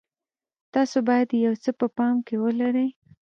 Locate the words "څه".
1.63-1.69